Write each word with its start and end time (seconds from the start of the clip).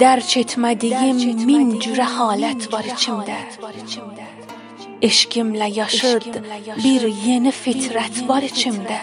Dərk 0.00 0.30
etmədiyim 0.40 1.18
min 1.44 1.72
cürə 1.82 2.06
halət 2.14 2.68
var 2.72 2.86
içimdə. 2.88 3.36
Eşqimlə 5.08 5.68
yaşıd 5.76 6.38
bir 6.84 7.04
yeni 7.26 7.52
fitrət 7.52 8.22
var 8.30 8.46
içimdə. 8.46 9.00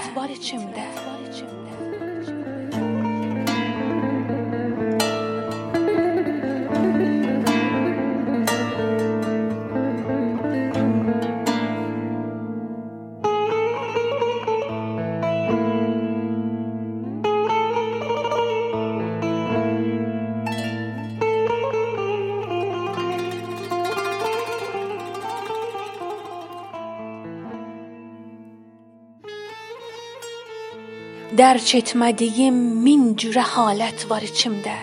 Dərk 31.36 31.73
etmədiyim 31.76 32.55
min 32.80 33.09
cürə 33.20 33.44
halət 33.44 34.05
var 34.08 34.23
içimdə. 34.23 34.76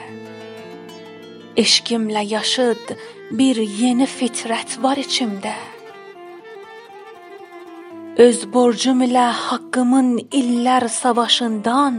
Eşqimlə 1.56 2.20
yaşıd 2.20 2.90
bir 3.32 3.56
yeni 3.56 4.04
fitrət 4.04 4.74
var 4.82 5.00
içimdə. 5.00 5.54
Öz 8.20 8.42
borcum 8.52 9.00
ilə 9.06 9.24
haqqımın 9.46 10.10
illər 10.36 10.84
savaşından 10.92 11.96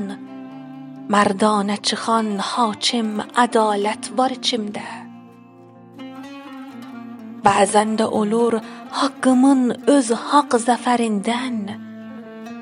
mərdanə 1.09 1.79
çıxan 1.81 2.37
hakim 2.37 3.23
ədalət 3.33 4.11
var 4.13 4.35
içimdə. 4.37 4.85
Bəzən 7.41 7.97
də 7.97 8.05
olur 8.21 8.59
haqqımın 9.01 9.89
öz 9.97 10.13
haqq 10.29 10.59
zəfərindən 10.67 11.84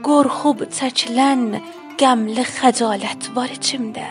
qorxub 0.03 0.65
çəkilən 0.77 1.43
qəmli 2.01 2.43
xəcalət 2.55 3.29
var 3.35 3.51
içimdə. 3.53 4.07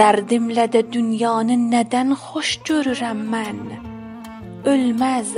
Dərdimlə 0.00 0.66
də 0.74 0.82
dünyanı 0.94 1.56
nədən 1.62 2.12
xoş 2.24 2.50
görürəm 2.68 3.22
mən? 3.32 3.62
Ölməz, 4.72 5.32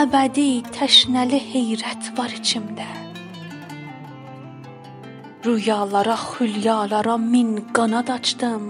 əbədi, 0.00 0.48
təşnəli 0.74 1.38
heyrət 1.52 2.10
var 2.18 2.34
içimdə. 2.40 2.88
Rüyalara, 5.46 6.16
xülyalara 6.30 7.16
min 7.18 7.50
qanad 7.76 8.10
açdım. 8.16 8.66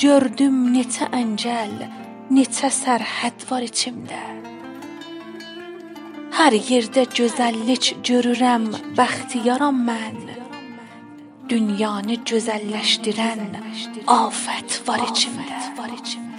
Gördüm 0.00 0.56
neçə 0.78 1.10
əncəl, 1.20 1.76
neçə 2.32 2.72
sərhəd 2.72 3.48
var 3.50 3.68
içimdə. 3.68 4.22
هر 6.36 6.56
گرده 6.56 7.06
جزلش 7.06 7.94
جرورم 8.02 8.70
بختیارم 8.96 9.84
من. 9.84 10.12
دنیانه 11.48 12.16
جزلش 12.16 12.98
دیرن 13.02 13.62
آفت 14.06 14.82
واری 14.86 15.06
چمه 15.06 16.33